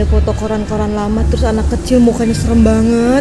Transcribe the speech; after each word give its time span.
ada 0.00 0.08
foto 0.08 0.32
koran-koran 0.32 0.96
lama 0.96 1.20
terus 1.28 1.44
anak 1.44 1.68
kecil 1.68 2.00
mukanya 2.00 2.32
serem 2.32 2.64
banget 2.64 3.20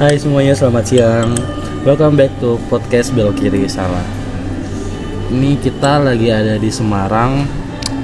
Hai 0.00 0.16
semuanya, 0.20 0.56
selamat 0.56 0.84
siang. 0.84 1.32
Welcome 1.84 2.16
back 2.16 2.32
to 2.44 2.60
podcast 2.68 3.12
Belok 3.16 3.40
Kiri 3.40 3.64
Salah. 3.64 4.04
Ini 5.32 5.60
kita 5.60 6.00
lagi 6.00 6.28
ada 6.28 6.60
di 6.60 6.68
Semarang. 6.72 7.44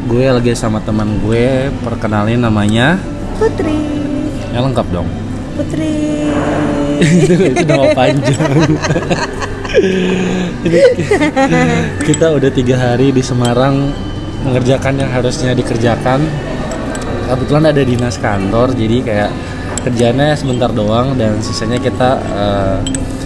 Gue 0.09 0.29
lagi 0.29 0.53
sama 0.53 0.81
teman 0.85 1.21
gue. 1.25 1.73
Perkenalin 1.85 2.41
namanya. 2.41 3.01
Putri 3.41 3.81
Ya 4.53 4.61
lengkap 4.61 4.85
dong. 4.93 5.09
Putri 5.57 5.97
itu, 7.01 7.35
itu 7.53 7.65
nama 7.67 7.87
panjang. 7.93 8.51
Kita 12.03 12.27
udah 12.33 12.51
tiga 12.51 12.77
hari 12.81 13.13
di 13.13 13.23
Semarang 13.23 13.93
mengerjakan 14.47 15.01
yang 15.01 15.11
harusnya 15.11 15.53
dikerjakan. 15.53 16.23
Kebetulan 17.27 17.75
ada 17.75 17.83
dinas 17.83 18.17
kantor, 18.23 18.71
jadi 18.79 18.97
kayak 19.03 19.31
kerjanya 19.83 20.35
sebentar 20.39 20.71
doang 20.71 21.19
dan 21.19 21.39
sisanya 21.43 21.79
kita 21.83 22.19
eh, 22.23 22.79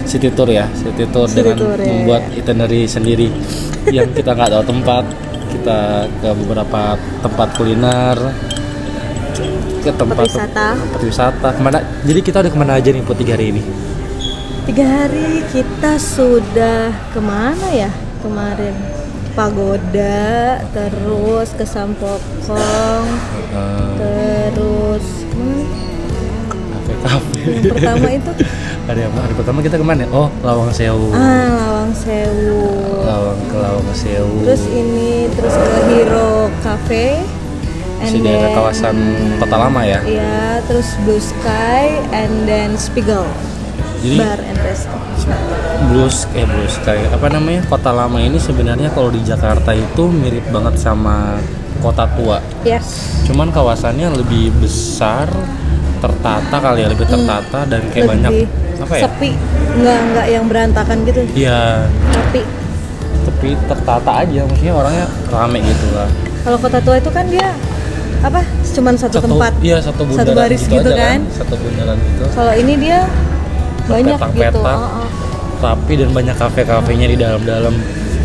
city 0.09 0.33
tour 0.33 0.49
ya, 0.49 0.65
city 0.73 1.05
tour 1.13 1.29
City 1.29 1.45
dengan 1.45 1.57
tour, 1.57 1.77
ya, 1.77 1.85
membuat 1.85 2.21
ya. 2.33 2.41
itinerary 2.41 2.89
sendiri 2.89 3.29
yang 3.93 4.09
kita 4.13 4.33
nggak 4.33 4.49
tahu 4.49 4.65
tempat. 4.65 5.05
Kita 5.51 6.07
ke 6.23 6.29
beberapa 6.31 6.95
tempat 7.19 7.47
kuliner, 7.59 8.15
ke 9.79 9.89
tempat 9.91 10.17
wisata. 10.21 10.67
tempat 10.75 11.01
wisata. 11.01 11.47
Ke 11.51 11.61
mana? 11.61 11.77
Jadi 12.01 12.19
kita 12.19 12.37
udah 12.39 12.51
ke 12.51 12.57
mana 12.57 12.71
aja 12.75 12.89
nih 12.89 13.01
buat 13.01 13.15
tiga 13.15 13.33
hari 13.33 13.49
ini? 13.49 13.61
Tiga 14.63 14.85
hari 14.85 15.41
kita 15.47 15.97
sudah 15.97 16.81
ke 17.09 17.19
mana 17.19 17.67
ya 17.69 17.91
kemarin? 18.19 18.73
Pagoda, 19.31 20.59
terus 20.69 21.55
ke 21.55 21.63
Sampokong, 21.63 23.05
Eh, 23.47 24.51
terus 24.51 25.05
ke 25.23 25.39
mana? 25.39 25.79
kafe-kafe. 26.69 27.39
Yang 27.41 27.71
pertama 27.71 28.07
itu 28.11 28.31
hari 28.87 29.01
apa? 29.01 29.17
Hari 29.23 29.33
pertama 29.33 29.59
kita 29.61 29.75
ke 29.75 29.85
mana? 29.85 30.03
Oh, 30.11 30.27
Lawang 30.41 30.67
Sewu. 30.69 31.09
ah 31.11 31.47
Lawang 31.47 31.95
Sewu. 31.95 32.59
Lawang 33.01 33.39
ke 33.45 33.55
Lawang 33.55 33.87
Sewu. 33.93 34.35
Terus 34.43 34.63
ini 34.67 35.11
terus 35.31 35.55
ke 35.55 35.79
Hero 35.89 36.31
Cafe. 36.59 37.23
Masih 38.01 38.19
daerah 38.19 38.49
kawasan 38.51 38.95
Kota 39.37 39.55
Lama 39.55 39.81
ya. 39.85 39.99
Iya, 40.01 40.59
terus 40.65 40.97
Blue 41.05 41.21
Sky 41.21 42.01
and 42.09 42.49
then 42.49 42.73
Spiegel 42.75 43.25
Jadi 44.01 44.17
Bar 44.17 44.41
and 44.41 44.57
Resto. 44.65 44.97
Blues 45.93 46.25
eh 46.33 46.45
Blues 46.45 46.75
kayak 46.81 47.13
apa 47.13 47.29
namanya? 47.29 47.61
Kota 47.69 47.93
Lama 47.93 48.17
ini 48.17 48.41
sebenarnya 48.41 48.89
kalau 48.89 49.13
di 49.13 49.21
Jakarta 49.21 49.69
itu 49.71 50.09
mirip 50.09 50.49
banget 50.49 50.81
sama 50.81 51.37
Kota 51.79 52.09
Tua. 52.17 52.41
Yes. 52.65 53.21
Cuman 53.29 53.53
kawasannya 53.53 54.09
lebih 54.17 54.49
besar, 54.57 55.29
tertata 56.01 56.57
kali 56.57 56.81
ya, 56.81 56.89
lebih 56.89 57.05
tertata 57.05 57.69
dan 57.69 57.81
kayak 57.93 58.09
Lebih 58.09 58.09
banyak 58.09 58.31
apa 58.81 58.93
ya? 58.97 59.03
Sepi, 59.05 59.29
nggak 59.77 59.99
nggak 60.09 60.27
yang 60.33 60.45
berantakan 60.49 60.97
gitu. 61.05 61.21
Iya, 61.37 61.85
Tapi 62.09 62.41
tapi 63.21 63.53
tertata 63.69 64.25
aja 64.25 64.41
maksudnya 64.45 64.73
orangnya 64.73 65.05
rame 65.29 65.61
gitu 65.61 65.87
lah. 65.93 66.09
kalau 66.41 66.57
kota 66.57 66.81
tua 66.81 66.97
itu 66.97 67.09
kan 67.13 67.25
dia 67.29 67.53
apa? 68.21 68.41
Cuman 68.71 68.93
satu, 68.95 69.17
tempat. 69.19 69.53
Iya, 69.59 69.77
satu 69.81 70.05
bundaran 70.05 70.21
Satu 70.23 70.31
baris 70.33 70.61
gitu 70.63 70.77
aja 70.87 70.93
kan. 70.95 71.19
Satu 71.29 71.53
bundaran 71.57 71.97
gitu. 71.97 72.23
Kalau 72.31 72.53
ini 72.53 72.73
dia 72.77 72.99
banyak 73.83 74.19
gitu. 74.31 74.59
Oh, 74.61 74.69
oh. 75.01 75.07
rapi 75.59 75.93
dan 75.93 76.09
banyak 76.09 76.35
kafe-kafenya 76.35 77.07
di 77.07 77.17
dalam-dalam 77.17 77.75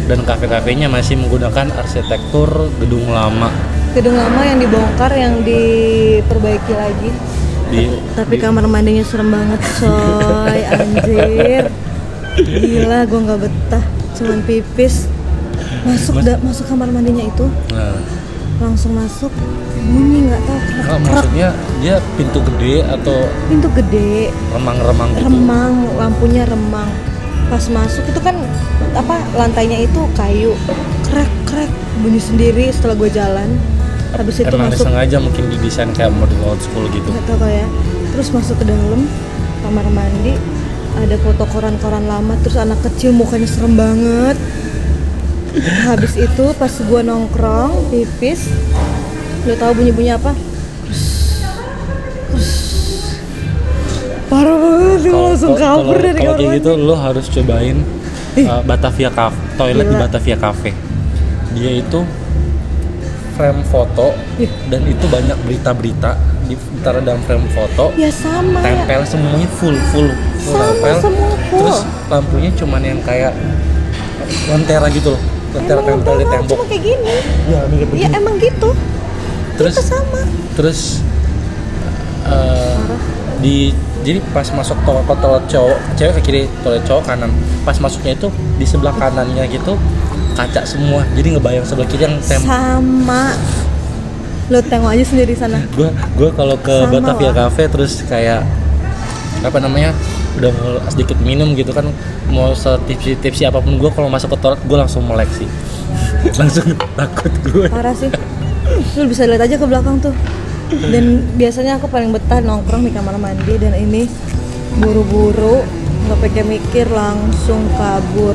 dan 0.06 0.18
kafe-kafenya 0.22 0.86
masih 0.86 1.18
menggunakan 1.18 1.68
arsitektur 1.74 2.48
gedung 2.78 3.10
lama 3.10 3.50
Gedung 3.92 4.14
lama 4.14 4.40
yang 4.40 4.56
dibongkar 4.56 5.12
yang 5.12 5.40
diperbaiki 5.40 6.72
lagi. 6.72 7.10
di 7.66 7.90
Tapi 8.14 8.36
di- 8.36 8.40
kamar 8.40 8.68
mandinya 8.68 9.02
serem 9.02 9.26
banget 9.26 9.58
coy, 9.80 10.60
anjir. 10.76 11.64
Gila, 12.36 12.98
gua 13.04 13.20
nggak 13.24 13.40
betah. 13.42 13.84
Cuman 14.14 14.38
pipis. 14.44 15.08
Masuk 15.82 16.20
Mas- 16.20 16.24
da- 16.24 16.38
masuk 16.38 16.64
kamar 16.66 16.88
mandinya 16.88 17.24
itu, 17.24 17.46
nah, 17.70 17.96
langsung 18.58 18.92
masuk. 18.92 19.32
Bunyi 19.86 20.18
nggak 20.26 20.42
tahu 20.42 20.58
nggak, 20.58 20.82
krek-krek. 20.82 21.06
maksudnya 21.06 21.48
dia 21.78 21.94
pintu 22.18 22.38
gede 22.42 22.74
atau 22.90 23.18
Pintu 23.46 23.68
gede, 23.70 24.34
remang-remang 24.50 25.08
gitu? 25.14 25.30
Remang, 25.30 25.74
lampunya 25.94 26.42
remang. 26.42 26.90
Pas 27.46 27.62
masuk 27.70 28.02
itu 28.10 28.18
kan 28.18 28.34
apa 28.98 29.22
lantainya 29.38 29.86
itu 29.86 30.00
kayu, 30.18 30.58
krek-krek 31.06 31.70
bunyi 32.02 32.18
sendiri 32.18 32.66
setelah 32.74 32.98
gue 32.98 33.10
jalan. 33.14 33.48
Habis 34.16 34.42
itu 34.42 34.50
emang 34.50 34.74
masuk. 34.74 34.90
sengaja 34.90 35.16
mungkin 35.22 35.44
didesain 35.54 35.90
kayak 35.94 36.10
model 36.10 36.40
old 36.42 36.58
school 36.58 36.86
gitu? 36.90 37.06
Nggak 37.06 37.24
tahu 37.30 37.46
ya. 37.46 37.66
Terus 38.16 38.28
masuk 38.34 38.56
ke 38.58 38.64
dalam 38.66 39.06
kamar 39.62 39.86
mandi. 39.94 40.34
Ada 40.96 41.20
foto 41.20 41.44
koran-koran 41.52 42.08
lama 42.08 42.34
terus 42.40 42.56
anak 42.56 42.80
kecil 42.80 43.12
mukanya 43.12 43.44
serem 43.44 43.76
banget. 43.76 44.34
Habis 45.86 46.16
itu 46.16 46.44
pas 46.56 46.72
gua 46.88 47.00
nongkrong 47.04 47.92
pipis 47.92 48.48
lo 49.46 49.54
tahu 49.54 49.72
bunyi-bunyi 49.74 50.10
apa? 50.12 50.30
Parah 54.26 54.56
banget 54.58 55.00
gue 55.00 55.06
Kalau- 55.06 55.26
langsung 55.30 55.54
kabur 55.54 55.96
dari 55.96 56.18
kalau 56.18 56.34
kamar 56.34 56.38
kayak 56.42 56.56
gitu 56.58 56.70
lo 56.74 56.94
harus 56.98 57.26
cobain 57.30 57.78
uh, 58.42 58.62
Batavia 58.66 59.10
Cafe 59.10 59.38
toilet 59.54 59.86
di 59.86 59.94
Gila. 59.94 60.02
Batavia 60.02 60.36
Cafe. 60.36 60.70
Dia 61.54 61.70
itu 61.72 62.00
frame 63.36 63.62
foto 63.64 64.16
Ih. 64.36 64.50
dan 64.66 64.82
itu 64.82 65.04
banyak 65.06 65.36
berita-berita 65.46 66.16
ditaruh 66.46 67.02
dalam 67.02 67.22
frame 67.22 67.46
foto. 67.54 67.94
Ya 67.94 68.10
sama. 68.10 68.58
Ya 68.60 68.82
tempel 68.82 69.02
semuanya 69.06 69.48
full 69.54 69.76
full 69.94 70.10
full 70.42 70.58
Sama, 70.58 70.74
tempel. 70.74 70.96
semua 71.00 71.30
full. 71.46 71.58
terus 71.62 71.78
lampunya 72.06 72.50
cuman 72.52 72.82
yang 72.82 73.00
kayak 73.06 73.30
lentera 74.50 74.90
gitu 74.90 75.14
loh 75.14 75.22
lentera 75.54 75.80
tempel 75.80 76.14
di 76.18 76.26
tembok. 76.26 76.50
cuma 76.50 76.64
kayak 76.66 76.82
gini. 76.82 77.14
Ya 77.46 77.60
ya 77.94 78.08
emang 78.12 78.34
gitu 78.36 78.74
terus 79.56 79.76
sama. 79.80 80.20
terus 80.56 80.80
eh, 82.28 82.78
di 83.40 83.72
jadi 84.06 84.22
pas 84.30 84.46
masuk 84.54 84.78
toilet 84.86 85.02
toilet 85.18 85.44
cowok 85.50 85.78
cewek 85.98 86.12
ke 86.16 86.20
kiri 86.22 86.42
toilet 86.62 86.84
cowok 86.86 87.02
kanan 87.10 87.30
pas 87.66 87.74
masuknya 87.82 88.14
itu 88.14 88.28
di 88.56 88.64
sebelah 88.68 88.94
kanannya 88.94 89.44
gitu 89.50 89.74
kaca 90.36 90.62
semua. 90.68 91.00
Jadi 91.16 91.34
ngebayang 91.34 91.64
sebelah 91.64 91.88
kiri 91.88 92.04
yang 92.06 92.16
tem 92.20 92.38
sama. 92.44 93.32
Lo 94.52 94.62
tengok 94.62 94.94
aja 94.94 95.02
sendiri 95.02 95.32
sana. 95.34 95.64
Gue 95.74 95.90
gue 95.90 96.30
kalau 96.36 96.54
ke 96.60 96.86
Sama 96.86 96.92
Batavia 97.00 97.32
lah. 97.32 97.48
Cafe 97.48 97.66
terus 97.66 98.04
kayak 98.06 98.44
apa 99.42 99.58
namanya 99.58 99.96
udah 100.36 100.52
sedikit 100.92 101.16
minum 101.24 101.56
gitu 101.56 101.72
kan 101.72 101.88
mau 102.28 102.52
setipsi 102.52 103.16
tipsi 103.16 103.48
apa 103.48 103.64
pun 103.64 103.80
gue 103.80 103.88
kalau 103.90 104.12
masuk 104.12 104.36
ke 104.36 104.38
toilet 104.38 104.60
gue 104.62 104.78
langsung 104.78 105.02
melek 105.08 105.32
sih. 105.34 105.48
Langsung 106.38 106.76
takut 106.94 107.32
gue 107.48 107.66
parah 107.72 107.96
sih 107.96 108.12
lu 108.94 109.04
bisa 109.06 109.24
lihat 109.24 109.42
aja 109.42 109.54
ke 109.54 109.64
belakang 109.64 109.98
tuh. 109.98 110.14
Dan 110.66 111.04
biasanya 111.34 111.78
aku 111.78 111.86
paling 111.86 112.10
betah 112.10 112.40
nongkrong 112.40 112.82
di 112.82 112.90
kamar 112.90 113.14
mandi 113.16 113.54
dan 113.54 113.72
ini 113.72 114.10
buru-buru 114.76 115.62
nggak 116.04 116.18
pakai 116.20 116.42
mikir 116.44 116.86
langsung 116.88 117.62
kabur. 117.72 118.34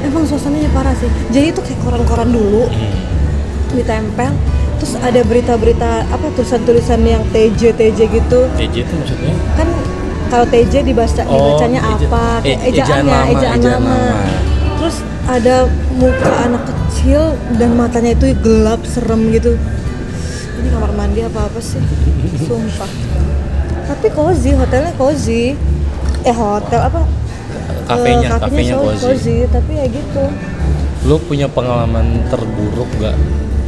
Emang 0.00 0.22
suasananya 0.22 0.68
parah 0.70 0.92
sih. 0.94 1.08
Jadi 1.28 1.46
itu 1.48 1.60
kayak 1.60 1.80
koran-koran 1.80 2.28
dulu 2.28 2.68
ditempel 3.70 4.32
terus 4.76 4.92
ada 4.94 5.20
berita-berita 5.22 6.04
apa 6.06 6.26
tulisan-tulisan 6.32 7.00
yang 7.02 7.24
TJ 7.30 7.72
TJ 7.72 7.98
gitu. 8.10 8.40
TJ 8.54 8.74
itu 8.78 8.92
maksudnya? 8.94 9.32
Kan 9.56 9.68
kalau 10.28 10.44
TJ 10.44 10.84
dibaca 10.84 11.22
Oh, 11.24 11.32
dibacanya 11.32 11.80
eja- 11.82 12.04
apa? 12.04 12.24
Kayak 12.40 12.58
e- 12.58 12.68
ejaan 12.68 12.84
ejaannya 12.84 13.08
lama, 13.10 13.32
ejaan, 13.32 13.56
ejaan 13.56 13.80
lama. 13.80 13.98
terus 14.76 14.96
ada 15.26 15.66
muka 15.92 16.30
anak 16.40 16.62
kecil 16.64 17.34
dan 17.54 17.74
matanya 17.74 18.14
itu 18.14 18.30
gelap 18.38 18.78
serem 18.84 19.30
gitu. 19.30 19.58
Ini 20.56 20.68
kamar 20.70 20.90
mandi 20.94 21.20
apa 21.20 21.46
apa 21.46 21.58
sih? 21.58 21.82
Sumpah. 22.38 22.90
Tapi 23.86 24.06
cozy 24.10 24.54
hotelnya 24.54 24.94
cozy. 24.94 25.54
Eh 26.22 26.34
hotel 26.34 26.80
apa? 26.80 27.02
Kafenya 27.86 28.28
Eh, 28.28 28.40
kafenya 28.40 28.74
so- 28.74 28.98
cozy. 29.04 29.46
tapi 29.46 29.72
ya 29.74 29.86
gitu. 29.86 30.24
Lu 31.06 31.18
punya 31.20 31.46
pengalaman 31.46 32.26
terburuk 32.26 32.90
gak 32.98 33.14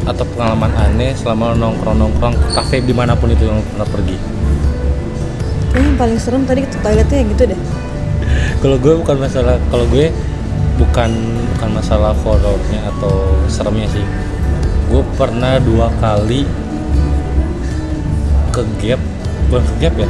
atau 0.05 0.25
pengalaman 0.27 0.73
aneh 0.75 1.13
selama 1.13 1.53
lu 1.53 1.61
nongkrong-nongkrong 1.61 2.35
ke 2.35 2.49
kafe 2.51 2.77
di 2.81 2.91
mana 2.91 3.15
pun 3.15 3.29
itu 3.29 3.45
yang 3.45 3.63
pernah 3.69 3.87
pergi? 3.87 4.17
Kayaknya 5.69 5.85
yang 5.85 5.97
paling 5.97 6.19
serem 6.19 6.43
tadi 6.43 6.63
toiletnya 6.77 7.17
yang 7.17 7.29
gitu 7.31 7.45
deh. 7.47 7.61
Kalau 8.59 8.77
gue 8.77 8.95
bukan 8.97 9.17
masalah 9.21 9.55
kalau 9.69 9.87
gue 9.87 10.11
bukan 10.79 11.11
bukan 11.55 11.71
masalah 11.75 12.15
horornya 12.23 12.81
atau 12.97 13.35
seremnya 13.51 13.91
sih. 13.91 14.07
Gue 14.89 15.03
pernah 15.19 15.59
dua 15.61 15.91
kali 16.01 16.47
ke 18.55 18.63
gap 18.81 19.01
bukan 19.51 19.63
ke 19.67 19.75
gap 19.83 19.95
ya 19.99 20.09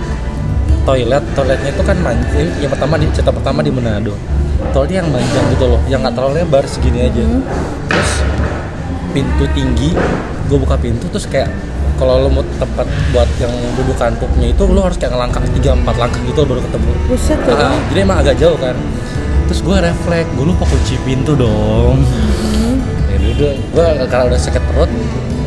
toilet. 0.89 1.25
Toiletnya 1.37 1.71
itu 1.73 1.83
kan 1.85 1.97
manjang 2.01 2.49
yang 2.61 2.71
pertama 2.73 2.95
di 2.97 3.07
cerita 3.13 3.33
pertama 3.33 3.61
di 3.61 3.69
Manado. 3.69 4.17
Toiletnya 4.73 5.05
yang 5.05 5.11
manjang 5.13 5.45
gitu 5.53 5.65
loh 5.69 5.81
yang 5.89 6.01
nggak 6.01 6.15
terlalu 6.17 6.45
lebar 6.45 6.65
segini 6.65 7.05
aja. 7.05 7.21
Hmm. 7.21 7.45
terus 7.89 8.13
pintu 9.13 9.45
tinggi 9.57 9.91
gue 10.49 10.59
buka 10.61 10.77
pintu 10.81 11.09
terus 11.09 11.25
kayak 11.29 11.49
kalau 11.99 12.23
lo 12.23 12.29
mau 12.31 12.45
tempat 12.63 12.87
buat 13.11 13.27
yang 13.43 13.51
dudukan 13.75 14.15
pupnya 14.23 14.55
itu 14.55 14.63
lo 14.71 14.87
harus 14.87 14.97
kayak 14.97 15.19
ngelangkah 15.19 15.43
tiga 15.59 15.75
empat 15.75 15.97
langkah 15.99 16.21
gitu 16.25 16.41
baru 16.47 16.61
ketemu. 16.65 16.91
Buset 17.11 17.39
tuh 17.43 17.57
Ah, 17.59 17.75
jadi 17.91 18.01
emang 18.07 18.19
agak 18.23 18.37
jauh 18.39 18.57
kan 18.57 18.77
terus 19.49 19.61
gue 19.61 19.77
refleks 19.77 20.29
gue 20.31 20.45
lupa 20.45 20.65
kunci 20.65 20.95
pintu 21.03 21.33
dong 21.35 21.97
Hmm. 21.99 22.77
ya 23.11 23.29
udah 23.31 23.53
gue 23.57 24.07
karena 24.07 24.25
udah 24.27 24.39
sakit 24.39 24.63
perut 24.63 24.91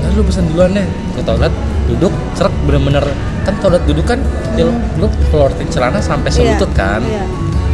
ah, 0.01 0.09
lu 0.11 0.21
pesan 0.21 0.43
duluan 0.47 0.71
deh 0.71 0.85
ke 1.11 1.21
toilet 1.21 1.53
duduk 1.87 2.09
seret 2.33 2.53
bener-bener 2.63 3.05
kan 3.41 3.53
toilet 3.57 3.83
duduk 3.83 4.05
kan 4.05 4.19
ya 4.53 4.63
lu, 4.63 4.73
lu 4.97 5.07
keluarin 5.27 5.67
celana 5.67 5.99
sampai 5.99 6.29
Iya, 6.29 6.57
selutut 6.57 6.71
kan 6.73 7.01
iya. 7.01 7.23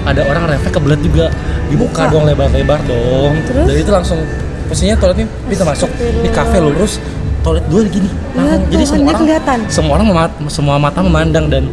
ada 0.04 0.22
orang 0.26 0.48
refleks 0.48 0.74
kebelet 0.74 1.00
juga 1.00 1.26
dibuka 1.68 2.02
Buka. 2.02 2.12
dong 2.12 2.24
lebar-lebar 2.26 2.80
dong 2.84 3.34
Terus? 3.46 3.66
dan 3.66 3.76
itu 3.78 3.92
langsung 3.92 4.20
posisinya 4.66 4.96
toiletnya 4.98 5.28
pintu 5.46 5.64
masuk 5.64 5.90
di 5.96 6.30
kafe 6.30 6.58
lurus 6.58 7.00
toilet 7.40 7.64
dua 7.68 7.82
gini 7.86 8.10
langsung 8.34 8.60
Ya 8.60 8.70
jadi 8.70 8.84
semua 8.86 9.08
orang 9.08 9.22
kelihatan. 9.22 9.58
semua 9.68 9.94
orang 9.96 10.08
mema- 10.08 10.50
semua 10.50 10.76
mata 10.78 11.00
memandang 11.00 11.48
dan 11.48 11.64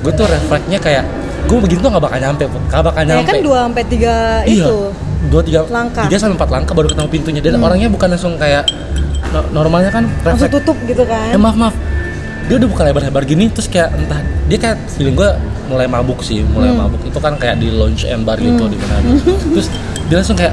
gue 0.00 0.12
tuh 0.12 0.24
refleksnya 0.24 0.78
kayak 0.78 1.04
gue 1.44 1.58
begitu 1.60 1.78
tuh 1.78 1.90
gak 1.90 2.02
bakal 2.02 2.18
nyampe 2.18 2.44
Put. 2.46 2.62
gak 2.66 2.82
bakal 2.82 3.02
Ya 3.02 3.08
nyampe 3.14 3.28
kan 3.28 3.36
2 3.38 3.64
sampai 3.64 3.82
3 3.84 4.48
iya 4.48 4.64
itu. 4.64 4.78
dua 5.24 5.40
tiga 5.40 5.60
Langkah. 5.66 6.00
Hmm. 6.00 6.06
tiga 6.06 6.18
sampai 6.18 6.36
empat 6.36 6.50
langkah 6.50 6.74
baru 6.74 6.86
ketemu 6.86 7.08
pintunya 7.08 7.40
dan 7.40 7.56
orangnya 7.58 7.88
bukan 7.88 8.08
langsung 8.08 8.34
kayak 8.34 8.68
no- 9.30 9.48
normalnya 9.54 9.88
kan 9.88 10.04
Langsung 10.20 10.46
refleks 10.46 10.54
tutup 10.58 10.76
gitu 10.84 11.02
kan. 11.02 11.28
eh 11.28 11.38
maaf 11.38 11.54
maaf 11.54 11.74
dia 12.44 12.54
udah 12.54 12.68
buka 12.68 12.82
lebar-lebar 12.82 13.24
gini 13.24 13.48
terus 13.48 13.64
kayak 13.66 13.88
entah 13.94 14.20
dia 14.44 14.58
kayak 14.58 14.76
feeling 14.90 15.12
gue 15.14 15.30
mulai 15.64 15.86
mabuk 15.86 16.20
sih 16.20 16.44
mulai 16.44 16.68
Hmm. 16.68 16.80
mabuk 16.82 17.00
itu 17.02 17.16
kan 17.16 17.34
kayak 17.34 17.56
di 17.56 17.68
lounge 17.68 18.04
and 18.04 18.20
bar 18.22 18.36
gitu 18.36 18.64
di 18.66 18.76
mana 18.78 19.16
terus 19.48 19.72
dia 20.04 20.16
langsung 20.16 20.36
kayak 20.36 20.52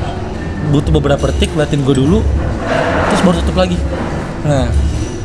butuh 0.70 0.92
beberapa 0.94 1.28
detik 1.30 1.52
liatin 1.52 1.82
gue 1.82 1.96
dulu 1.98 2.24
terus 3.06 3.22
baru 3.22 3.36
tutup 3.38 3.58
lagi 3.58 3.76
nah 4.42 4.72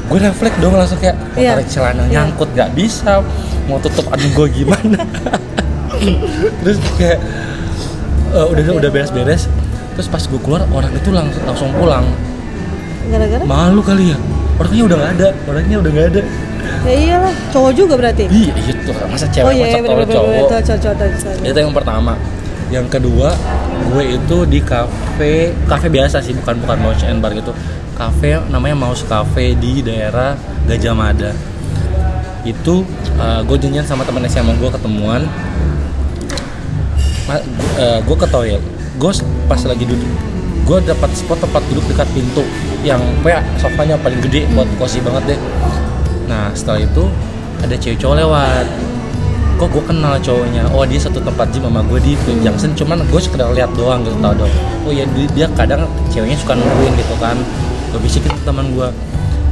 gue 0.05 0.19
refleks 0.21 0.59
dong 0.59 0.75
langsung 0.75 0.99
kayak 0.99 1.15
mau 1.15 1.39
Iya. 1.39 1.51
tarik 1.55 1.69
celana 1.69 2.03
Iya. 2.03 2.11
nyangkut 2.19 2.51
nggak 2.51 2.71
bisa 2.73 3.23
mau 3.67 3.79
tutup 3.83 4.07
aduh 4.11 4.31
gue 4.31 4.47
gimana 4.63 4.99
terus 6.63 6.79
kayak 6.99 7.19
eh, 8.35 8.47
udah 8.47 8.63
udah 8.79 8.91
beres-beres 8.91 9.51
terus 9.97 10.09
pas 10.13 10.23
gue 10.23 10.41
keluar 10.43 10.67
orang 10.71 10.93
itu 10.93 11.11
langsung 11.11 11.43
langsung 11.47 11.71
pulang 11.75 12.07
Gara-gara 13.07 13.43
malu 13.47 13.81
kali 13.87 14.13
ya 14.13 14.19
orangnya 14.57 14.83
udah 14.89 14.97
nggak 14.97 15.13
ada 15.21 15.29
orangnya 15.47 15.77
udah 15.83 15.91
nggak 15.93 16.09
ada 16.17 16.23
ya 16.87 16.95
iyalah, 16.95 17.35
cowok 17.51 17.73
juga 17.75 17.95
berarti. 17.99 18.25
Iya, 18.27 18.55
iya 18.55 18.75
tuh 18.87 18.95
masa 19.11 19.27
cewek 19.31 19.47
oh 19.47 19.53
iya, 19.55 19.65
masa 19.67 19.79
bener 19.79 19.87
cowok 19.87 19.99
bener 19.99 20.15
cowok. 20.15 20.27
bener 20.27 20.63
cowok 20.67 20.81
cowok. 20.83 21.47
Itu 21.51 21.59
yang 21.59 21.75
pertama. 21.75 22.13
Yang 22.67 22.87
kedua, 22.99 23.29
gue 23.95 24.05
itu 24.19 24.37
di 24.51 24.61
kafe, 24.63 25.55
kafe 25.71 25.87
biasa 25.87 26.19
sih, 26.19 26.35
bukan 26.35 26.59
bukan 26.67 26.77
lounge 26.83 27.07
and 27.07 27.23
bar 27.23 27.31
gitu. 27.31 27.55
Kafe 27.95 28.43
namanya 28.51 28.75
Mouse 28.75 29.07
Cafe 29.07 29.55
di 29.55 29.83
daerah 29.87 30.35
Gajah 30.67 30.95
Mada. 30.95 31.31
Itu 32.47 32.87
eh, 33.19 33.41
gue 33.43 33.57
janjian 33.59 33.83
sama 33.83 34.07
temen 34.07 34.23
SMA 34.31 34.55
gue 34.55 34.71
ketemuan. 34.71 35.27
Ma- 37.27 37.43
eh, 37.83 37.99
gue 38.07 38.17
ke 38.17 38.27
toilet. 38.31 38.63
Gue 38.97 39.13
pas 39.45 39.61
lagi 39.61 39.85
duduk, 39.85 40.09
gue 40.65 40.79
dapat 40.89 41.11
spot 41.13 41.37
tempat 41.37 41.61
duduk 41.69 41.85
dekat 41.91 42.09
pintu 42.17 42.41
yang 42.81 43.03
kayak 43.21 43.45
sofanya 43.61 43.99
paling 44.01 44.23
gede 44.25 44.49
buat 44.57 44.65
cozy 44.81 45.05
banget 45.05 45.37
deh. 45.37 45.41
Nah 46.31 46.49
setelah 46.57 46.81
itu 46.81 47.05
ada 47.61 47.75
cewek 47.77 47.99
cowok 48.01 48.17
lewat. 48.25 48.67
Kok 49.57 49.69
gue 49.73 49.85
kenal 49.89 50.17
cowoknya? 50.21 50.69
Oh 50.73 50.85
dia 50.85 51.01
satu 51.01 51.21
tempat 51.21 51.49
gym 51.49 51.65
sama 51.65 51.81
gue 51.85 52.01
di 52.01 52.13
Twin 52.25 52.41
Junction. 52.41 52.73
Cuman 52.73 53.05
gue 53.05 53.21
sekedar 53.21 53.53
lihat 53.53 53.73
doang 53.77 54.01
gitu 54.05 54.17
tau 54.21 54.33
dong. 54.33 54.53
Oh 54.85 54.93
ya 54.93 55.05
dia, 55.13 55.29
dia 55.33 55.47
kadang 55.57 55.85
ceweknya 56.09 56.37
suka 56.41 56.57
nungguin 56.57 56.93
gitu 56.97 57.17
kan. 57.21 57.37
Gue 57.93 58.01
bisikin 58.01 58.33
ke 58.33 58.43
teman 58.45 58.73
gue 58.73 58.89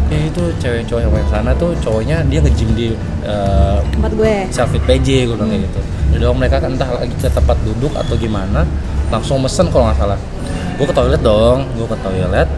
ya 0.06 0.19
itu 0.23 0.43
cewek 0.59 0.85
cowok 0.85 1.01
yang 1.01 1.12
main 1.12 1.27
sana 1.27 1.51
tuh 1.55 1.73
cowoknya 1.79 2.21
dia 2.25 2.39
nge-gym 2.39 2.71
di 2.73 2.87
eh, 3.23 3.79
Tempat 3.91 4.12
gue. 4.12 4.35
selfie 4.49 4.81
PJ 4.81 5.06
gue 5.25 5.35
bilang 5.35 5.49
kayak 5.49 5.65
gitu 5.65 5.81
jadi 6.12 6.25
mereka 6.31 6.56
kan 6.59 6.71
entah 6.71 6.91
lagi 6.93 7.11
ke 7.12 7.27
tempat 7.27 7.56
duduk 7.62 7.93
atau 7.93 8.15
gimana 8.15 8.62
langsung 9.09 9.39
mesen 9.39 9.67
kalau 9.69 9.89
nggak 9.89 9.99
salah 9.99 10.19
gue 10.75 10.85
ke 10.85 10.93
toilet 10.93 11.21
dong 11.21 11.67
gue 11.73 11.87
ke 11.87 11.99
toilet 11.99 12.49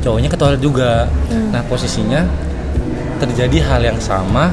cowoknya 0.00 0.28
ke 0.28 0.36
toilet 0.36 0.60
juga 0.60 1.08
Hmm. 1.26 1.50
nah 1.50 1.62
posisinya 1.62 2.22
terjadi 3.16 3.58
hal 3.64 3.80
yang 3.84 3.98
sama 3.98 4.52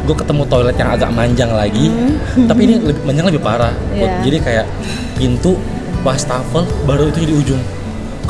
gue 0.00 0.16
ketemu 0.16 0.42
toilet 0.44 0.74
yang 0.74 0.90
agak 0.90 1.10
manjang 1.10 1.50
lagi 1.50 1.92
tapi 2.42 2.60
ini 2.64 2.74
lebih 2.88 3.02
manjang 3.04 3.26
lebih 3.26 3.40
parah 3.40 3.72
Hmm. 3.90 3.98
Iya. 3.98 4.12
jadi 4.22 4.36
kayak 4.40 4.66
pintu 5.14 5.58
wastafel 6.00 6.64
baru 6.82 7.08
itu 7.08 7.24
di 7.24 7.34
ujung 7.36 7.62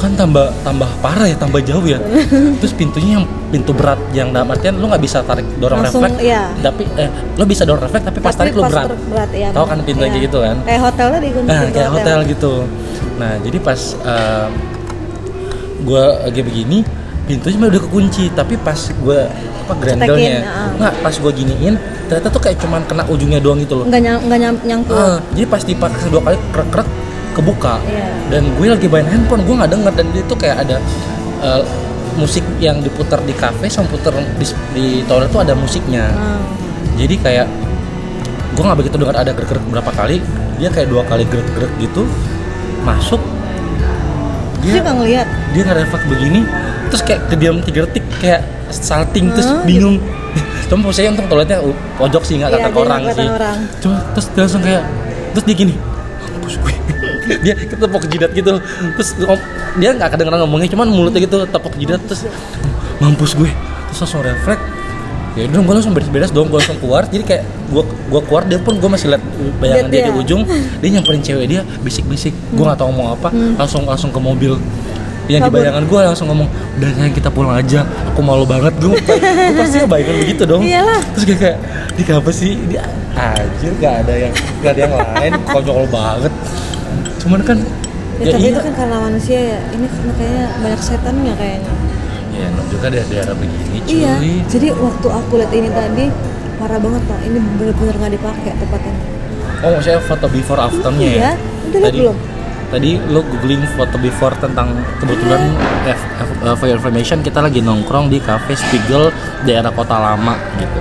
kan 0.01 0.17
tambah 0.17 0.49
tambah 0.65 0.89
parah 1.05 1.29
ya 1.29 1.37
tambah 1.37 1.61
jauh 1.61 1.85
ya 1.85 2.01
terus 2.61 2.73
pintunya 2.73 3.21
yang 3.21 3.25
pintu 3.53 3.77
berat 3.77 4.01
yang 4.17 4.33
dalam 4.33 4.49
artian 4.49 4.81
lo 4.81 4.89
nggak 4.89 5.03
bisa 5.05 5.21
tarik 5.21 5.45
dorong 5.61 5.85
Langsung, 5.85 6.01
refleks 6.01 6.25
iya. 6.25 6.49
tapi 6.65 6.89
eh, 6.97 7.11
lo 7.37 7.45
bisa 7.45 7.63
dorong 7.69 7.85
refleks 7.85 8.05
tapi 8.09 8.19
pas 8.25 8.33
Tapi 8.33 8.41
tarik 8.49 8.53
lo 8.57 8.63
berat 8.65 8.89
berat 9.13 9.31
ya. 9.37 9.49
Tahu 9.53 9.67
kan 9.69 9.79
pintu 9.85 10.01
Iya. 10.01 10.11
kayak 10.17 10.25
gitu 10.33 10.39
kan? 10.41 10.57
Kayak 10.65 10.81
hotelnya 10.89 11.21
di 11.21 11.31
nah 11.45 11.61
kayak 11.69 11.91
hotel 11.93 12.19
gitu 12.25 12.53
nah 13.21 13.33
jadi 13.45 13.59
pas 13.61 13.81
eh, 14.01 14.49
gue 15.85 16.05
lagi 16.25 16.41
begini 16.41 16.79
pintunya 17.29 17.69
udah 17.69 17.81
kekunci 17.85 18.33
tapi 18.33 18.57
pas 18.59 18.81
gue 18.81 19.21
apa 19.71 19.73
ah. 20.03 20.75
nggak 20.75 20.95
pas 20.99 21.15
gue 21.15 21.33
giniin 21.37 21.75
ternyata 22.11 22.27
tuh 22.27 22.43
kayak 22.43 22.59
cuman 22.59 22.83
kena 22.91 23.07
ujungnya 23.07 23.39
doang 23.39 23.63
gitu 23.63 23.79
loh 23.79 23.87
nyang, 23.87 24.19
enggak 24.27 24.39
nyam, 24.43 24.55
nyangkut. 24.67 24.99
Ah, 24.99 25.23
jadi 25.31 25.47
pas 25.47 25.63
dipaksa 25.63 26.11
dua 26.11 26.21
kali 26.27 26.37
krek 26.51 26.69
krek 26.75 26.89
kebuka. 27.33 27.79
Iya. 27.83 28.07
dan 28.29 28.47
gue 28.53 28.67
lagi 28.67 28.87
main 28.87 29.03
handphone 29.05 29.43
gue 29.43 29.55
nggak 29.55 29.71
denger. 29.71 29.93
Dan 29.93 30.07
dia 30.11 30.23
tuh 30.25 30.35
kayak 30.35 30.57
ada 30.61 30.77
eh, 31.41 31.63
musik 32.13 32.43
yang 32.59 32.79
diputar 32.79 33.19
di 33.21 33.33
kafe 33.33 33.67
sama 33.67 33.87
putar 33.89 34.11
di, 34.13 34.47
di 34.73 34.87
toilet 35.05 35.29
tuh 35.29 35.41
ada 35.41 35.55
musiknya. 35.55 36.11
Ah. 36.11 36.43
jadi 36.95 37.15
kayak 37.17 37.47
gue 38.51 38.63
nggak 38.63 38.79
begitu 38.79 38.97
dengar 38.97 39.17
ada 39.17 39.31
gerak-gerak 39.31 39.65
berapa 39.67 39.91
kali. 39.93 40.19
Dia 40.57 40.69
kayak 40.69 40.89
dua 40.89 41.03
kali 41.03 41.25
gerak-gerak 41.25 41.73
gitu 41.79 42.05
masuk. 42.81 43.23
Terus 44.61 44.71
dia 44.71 44.83
nggak 44.83 44.97
ngeliat. 44.97 45.27
dia 45.51 45.63
nggak 45.65 45.79
refleks 45.81 46.07
begini. 46.07 46.41
Terus 46.91 47.03
kayak 47.03 47.21
kediam 47.29 47.57
tiga 47.61 47.81
detik 47.85 48.05
kayak 48.19 48.43
salting 48.69 49.31
terus 49.31 49.49
Ah, 49.49 49.65
bingung. 49.65 49.97
Cuma 50.69 50.85
posisinya 50.85 51.17
untung 51.17 51.27
toiletnya 51.29 51.59
uh, 51.59 51.73
pojok 51.97 52.23
sih 52.23 52.39
nggak 52.39 52.51
Iya, 52.53 52.63
kata 52.63 52.79
orang 52.79 53.03
sih. 53.09 53.27
orang. 53.27 53.59
cuma 53.81 53.99
terus 54.13 54.27
dia 54.29 54.41
langsung 54.41 54.63
kayak 54.63 54.83
terus 55.33 55.45
dia 55.45 55.57
gini 55.57 55.75
mampus 56.23 56.55
gue 56.57 56.75
dia 57.39 57.55
ketepok 57.55 58.05
jidat 58.11 58.31
gitu. 58.35 58.59
Terus 58.99 59.11
dia 59.79 59.91
nggak 59.95 60.11
kedengeran 60.17 60.43
ngomongnya 60.43 60.69
cuman 60.75 60.87
mulutnya 60.91 61.23
gitu 61.23 61.47
tepok 61.47 61.75
jidat 61.79 62.03
terus 62.05 62.27
mampus 62.99 63.39
gue. 63.39 63.51
Terus 63.91 63.99
langsung 64.03 64.23
refleks. 64.27 64.63
Ya 65.39 65.47
udah 65.47 65.63
gue 65.63 65.75
langsung 65.79 65.95
beres-beres 65.95 66.35
dong 66.35 66.51
gue 66.51 66.59
langsung 66.59 66.79
keluar. 66.83 67.07
Jadi 67.07 67.23
kayak 67.23 67.45
gue 67.71 67.83
gue 67.87 68.21
keluar 68.27 68.43
dia 68.51 68.59
pun 68.59 68.75
gue 68.83 68.91
masih 68.91 69.15
lihat 69.15 69.23
bayangan 69.63 69.87
Lihat 69.87 69.95
dia 69.95 70.03
di 70.03 70.11
dia. 70.11 70.21
ujung. 70.27 70.43
Dia 70.83 70.89
nyamperin 70.99 71.23
cewek 71.23 71.47
dia 71.47 71.63
bisik-bisik. 71.87 72.35
Gue 72.51 72.65
nggak 72.67 72.79
tahu 72.83 72.91
ngomong 72.91 73.15
apa. 73.15 73.29
Langsung 73.55 73.87
langsung 73.87 74.11
ke 74.11 74.19
mobil. 74.19 74.59
Yang 75.31 75.47
di 75.47 75.51
bayangan 75.55 75.87
gue 75.87 76.01
langsung 76.03 76.27
ngomong 76.27 76.51
udah 76.51 76.91
sayang 76.99 77.15
kita 77.15 77.31
pulang 77.31 77.55
aja. 77.55 77.87
Aku 78.11 78.19
malu 78.27 78.43
banget 78.43 78.75
gue 78.83 78.91
gue 78.99 79.55
pasti 79.55 79.79
bayangin 79.87 80.17
begitu 80.27 80.43
dong. 80.43 80.67
Iyalah. 80.67 80.99
terus 81.15 81.25
kayak 81.31 81.39
kayak 81.39 81.57
di 81.95 82.03
apa 82.11 82.31
sih? 82.35 82.51
Dia 82.67 82.83
anjir 83.15 83.73
gak 83.79 83.95
ada 84.03 84.15
yang 84.19 84.33
gak 84.67 84.71
ada 84.75 84.81
yang 84.83 84.95
lain. 84.99 85.33
Konyol 85.47 85.87
banget 85.95 86.33
cuman 87.21 87.41
kan 87.43 87.59
Ya, 88.21 88.37
tapi 88.37 88.45
iya. 88.45 88.53
itu 88.53 88.61
kan 88.61 88.75
karena 88.77 88.97
manusia 89.01 89.39
ya. 89.41 89.59
Ini 89.73 89.87
kan 89.89 90.09
kayaknya 90.13 90.45
banyak 90.61 90.81
setannya 90.83 91.33
kayaknya. 91.35 91.73
ya 92.31 92.47
no, 92.49 92.61
juga 92.69 92.85
ada 92.87 93.01
daerah 93.03 93.33
begini 93.33 93.79
cuy 93.81 93.97
Iya. 93.97 94.15
Jadi 94.45 94.67
waktu 94.71 95.09
aku 95.09 95.33
lihat 95.37 95.53
ini 95.55 95.69
tadi 95.71 96.05
parah 96.55 96.77
banget 96.77 97.03
pak. 97.03 97.21
Ini 97.23 97.39
bener-bener 97.57 97.95
nggak 97.97 98.13
dipakai 98.13 98.51
tempat 98.55 98.81
ini. 98.83 99.01
oh 99.61 99.69
maksudnya 99.71 100.01
foto 100.01 100.27
before 100.27 100.57
afternya 100.59 101.01
ya 101.07 101.17
Iya. 101.17 101.33
Udah 101.67 101.81
tadi 101.83 101.99
belum? 101.99 102.17
tadi 102.71 102.91
lo 103.07 103.21
googling 103.23 103.63
foto 103.71 103.97
before 103.99 104.35
tentang 104.37 104.69
kebetulan 104.97 105.41
Iya. 105.81 105.95
F- 105.97 106.09
F- 106.23 106.41
uh, 106.43 106.55
for 106.55 106.69
information 106.69 107.21
kita 107.21 107.41
lagi 107.41 107.61
nongkrong 107.61 108.09
di 108.09 108.21
cafe 108.21 108.53
Spiegel 108.53 109.09
daerah 109.43 109.69
kota 109.71 109.97
lama 109.97 110.37
gitu 110.57 110.81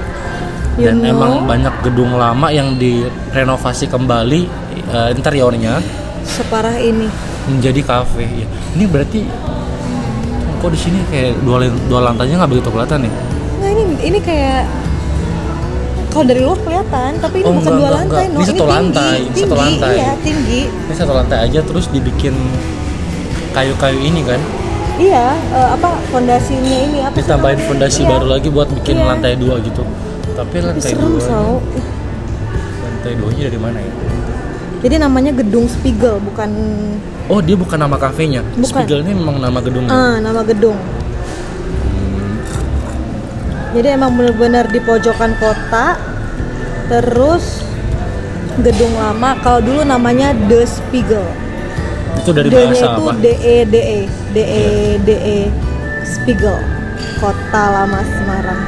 You 0.75 0.85
dan 0.85 0.95
know. 0.97 1.11
emang 1.11 1.31
banyak 1.43 1.71
gedung 1.81 2.15
lama 2.15 2.47
yang 2.49 2.75
direnovasi 2.75 3.87
kembali 3.87 4.41
uh, 4.89 5.07
interiornya 5.09 5.79
Separah 6.29 6.77
ini. 6.77 7.09
menjadi 7.45 7.81
kafe 7.81 8.23
ya 8.25 8.45
ini 8.71 8.85
berarti 8.85 9.25
kok 10.55 10.69
di 10.69 10.77
sini 10.77 11.01
kayak 11.07 11.41
dua 11.41 11.57
dua 11.87 11.99
lantainya 12.03 12.37
nggak 12.37 12.51
begitu 12.51 12.69
kelihatan 12.69 12.99
ya 13.01 13.11
Nggak 13.57 13.71
ini 13.71 13.83
ini 14.05 14.19
kayak 14.19 14.61
kalau 16.09 16.25
dari 16.25 16.41
luar 16.41 16.57
kelihatan, 16.57 17.11
tapi 17.17 17.35
ini 17.37 17.45
Oh, 17.45 17.53
bukan 17.53 17.69
enggak, 17.69 17.77
dua 17.77 17.85
enggak, 17.85 17.99
lantai, 17.99 18.17
enggak. 18.17 18.27
no. 18.27 18.39
Ini 18.39 18.45
satu 18.45 18.57
tinggi, 18.57 18.73
lantai, 18.73 19.17
tinggi, 19.19 19.39
satu 19.39 19.55
lantai. 19.55 19.93
Iya, 19.93 20.11
tinggi. 20.19 20.61
ini 20.65 20.93
satu 20.95 21.13
lantai 21.13 21.37
aja 21.39 21.59
terus 21.61 21.85
dibikin 21.87 22.35
kayu-kayu 23.51 23.99
ini 23.99 24.21
kan 24.23 24.41
Iya, 24.97 25.25
eh, 25.31 25.69
apa 25.71 25.89
fondasinya 26.07 26.77
ini 26.81 26.97
apa 26.99 27.13
ditambahin 27.13 27.61
fondasi 27.61 27.99
Iya. 27.99 28.09
baru 28.09 28.25
lagi 28.27 28.47
buat 28.49 28.67
bikin 28.73 28.95
Iya. 28.95 29.05
lantai 29.07 29.33
dua 29.35 29.55
gitu 29.59 29.83
Tapi 30.33 30.55
lantai 30.59 30.91
serem 30.91 31.09
dua, 31.09 31.21
Sao. 31.21 31.53
lantai 32.79 33.11
duanya 33.15 33.43
dari 33.47 33.59
mana 33.59 33.77
ya? 33.77 33.93
Jadi 34.79 34.95
namanya 34.95 35.35
Gedung 35.35 35.67
Spiegel, 35.67 36.23
bukan 36.23 36.49
Oh 37.27 37.43
dia 37.43 37.53
bukan 37.53 37.77
nama 37.77 37.99
kafenya. 37.99 38.41
Bukan. 38.55 38.87
Spiegel 38.87 39.03
ini 39.05 39.13
memang 39.13 39.37
nama 39.37 39.59
gedungnya. 39.59 39.91
ah 39.91 40.15
nama 40.17 40.41
gedung. 40.41 40.79
Jadi 43.69 43.87
emang 43.91 44.17
benar-benar 44.17 44.65
di 44.65 44.81
pojokan 44.81 45.37
kota. 45.37 45.93
Terus 46.89 47.61
gedung 48.65 48.89
lama. 48.97 49.37
Kalau 49.45 49.61
dulu 49.61 49.85
namanya 49.85 50.33
The 50.49 50.65
Spiegel. 50.65 51.21
Itu 52.17 52.33
dari 52.33 52.49
D-nya 52.49 52.73
bahasa 52.73 52.85
itu 52.89 53.03
apa? 53.05 53.11
D 53.21 53.27
E 53.29 53.57
D 53.63 53.75
E 53.77 53.99
D 54.33 54.37
E 54.41 54.65
D 54.97 55.09
E 55.13 55.39
Spiegel. 56.01 56.57
Kota 57.21 57.63
lama 57.69 58.01
Semarang. 58.01 58.61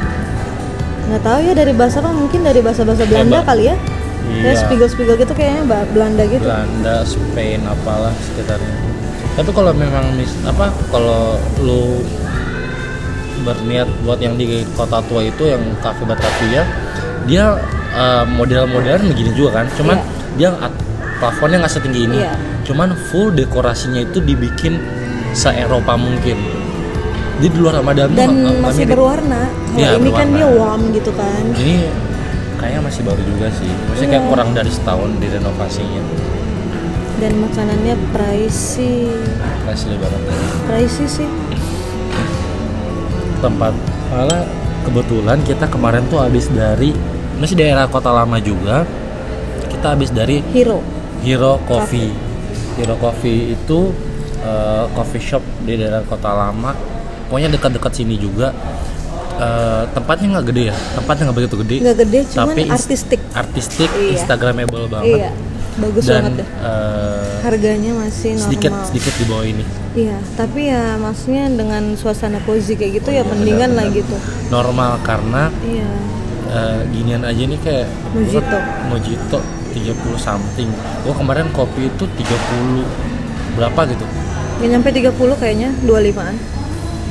Nggak 1.10 1.22
tahu 1.26 1.38
ya 1.42 1.52
dari 1.56 1.72
bahasa 1.74 1.98
apa? 1.98 2.14
Mungkin 2.14 2.46
dari 2.46 2.62
bahasa-bahasa 2.62 3.02
Belanda 3.10 3.42
Ba- 3.42 3.48
kali 3.50 3.74
ya. 3.74 3.76
Iya. 4.24 4.42
Ya 4.44 4.52
Spiegel 4.54 4.86
Spiegel 4.86 5.16
gitu 5.16 5.32
kayaknya 5.32 5.62
ba- 5.64 5.88
Belanda 5.88 6.22
gitu. 6.24 6.42
Belanda, 6.42 6.94
Spain, 7.02 7.60
apalah 7.64 8.14
sekitarnya. 8.22 8.74
Tapi 9.32 9.50
kalau 9.50 9.72
memang 9.72 10.12
mis 10.12 10.30
apa 10.42 10.68
kalau 10.88 11.34
lu 11.58 12.04
berniat 13.42 13.88
buat 14.00 14.18
yang 14.18 14.36
di 14.36 14.46
kota 14.72 15.02
tua 15.02 15.24
itu 15.24 15.42
yang 15.44 15.62
cafe 15.78 16.04
Batavia, 16.04 16.62
dia 17.24 17.58
eh, 17.92 18.24
model-modelan 18.26 19.04
begini 19.06 19.32
juga 19.32 19.60
kan. 19.60 19.66
Cuman 19.74 19.98
Iya. 19.98 20.06
dia 20.32 20.48
at- 20.56 20.80
plafonnya 21.18 21.60
nggak 21.60 21.72
setinggi 21.72 22.00
ini. 22.06 22.18
Iya. 22.18 22.34
Cuman 22.62 22.94
full 23.10 23.30
dekorasinya 23.30 24.00
itu 24.00 24.18
dibikin 24.18 24.78
se-Eropa 25.32 25.94
mungkin. 25.94 26.38
Di 27.36 27.50
luar 27.50 27.78
sama 27.78 27.90
dalam 27.90 28.14
Dan 28.14 28.62
masih 28.62 28.86
berwarna. 28.86 29.50
Kalau 29.50 29.76
Iya, 29.76 29.88
ini 29.98 30.08
kan 30.08 30.24
berwarna. 30.24 30.36
dia 30.36 30.48
warm 30.52 30.82
gitu 30.90 31.10
kan. 31.12 31.42
Ini 31.52 31.76
kayaknya 32.62 32.80
masih 32.80 33.02
baru 33.02 33.22
juga 33.26 33.50
sih. 33.50 33.66
Maksudnya 33.90 34.10
kayak 34.14 34.22
Iya. 34.22 34.30
kurang 34.30 34.50
dari 34.54 34.70
setahun 34.70 35.10
di 35.18 35.26
renovasinya. 35.26 36.02
Dan 37.18 37.32
makanannya 37.42 37.94
pricey. 38.14 39.10
Asli 39.66 39.94
banget. 39.98 40.20
Pricey 40.64 41.06
sih. 41.06 41.28
tempat 43.42 43.74
malah 44.06 44.46
kebetulan 44.86 45.42
kita 45.42 45.66
kemarin 45.66 46.06
tuh 46.06 46.22
habis 46.22 46.46
dari 46.46 46.94
masih 47.42 47.58
daerah 47.58 47.90
kota 47.90 48.14
lama 48.14 48.38
juga 48.38 48.86
kita 49.66 49.98
habis 49.98 50.14
dari 50.14 50.38
Hero. 50.54 50.78
Hero 51.26 51.58
Coffee 51.66 52.14
Hero 52.78 52.94
Coffee 53.02 53.58
itu 53.58 53.90
eh, 54.46 54.84
coffee 54.94 55.18
shop 55.18 55.42
di 55.66 55.74
daerah 55.74 56.06
kota 56.06 56.30
lama 56.30 56.70
pokoknya 57.26 57.50
dekat-dekat 57.50 57.92
sini 57.98 58.14
juga 58.14 58.54
Eh, 59.34 59.84
tempatnya 59.90 60.26
nggak 60.30 60.46
gede 60.46 60.62
ya 60.68 60.76
tempatnya 60.92 61.22
nggak 61.24 61.38
begitu 61.38 61.56
gede 61.58 61.76
Nggak 61.80 61.96
gede, 61.98 62.18
cuman 62.28 62.46
tapi 62.48 62.62
artistik. 62.68 63.20
artistik 63.32 63.90
Iya. 63.90 64.10
instagramable 64.14 64.86
banget 64.86 65.18
Iya. 65.18 65.30
Bagus 65.72 66.04
dan 66.04 66.14
banget 66.22 66.32
deh. 66.36 66.48
eh, 66.60 67.32
Harganya 67.40 67.92
masih 67.96 68.30
normal. 68.30 68.44
sedikit 68.44 68.72
sedikit 68.84 69.14
di 69.14 69.24
bawah 69.24 69.46
ini 69.46 69.64
Iya, 69.92 70.16
tapi 70.34 70.60
ya 70.66 70.96
maksudnya 70.96 71.44
dengan 71.48 71.82
suasana 71.94 72.38
cozy 72.40 72.74
kayak 72.74 72.92
gitu 72.98 73.08
Oh, 73.08 73.14
ya 73.14 73.18
iya, 73.18 73.26
mendingan 73.26 73.70
lah 73.72 73.84
benar-benar. 73.84 73.98
gitu. 73.98 74.16
normal 74.48 74.90
karena 75.00 75.42
Iya. 75.60 75.90
Eh, 76.44 76.80
ginian 76.90 77.22
aja 77.22 77.42
nih 77.42 77.58
kayak 77.58 77.86
Mojito. 78.12 78.58
Mojito 78.86 79.38
30 79.72 80.16
something. 80.18 80.68
Gua 81.00 81.14
kemarin 81.14 81.48
kopi 81.50 81.88
itu 81.88 82.04
30 82.06 82.84
berapa 83.54 83.80
gitu. 83.88 84.04
Nggak 84.54 84.68
nyampe 84.70 84.88
30 84.92 85.08
kayaknya, 85.34 85.72
25-an. 85.80 86.36